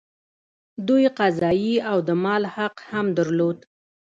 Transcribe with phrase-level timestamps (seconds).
[0.87, 3.57] دوی قضايي او د مال حق هم درلود.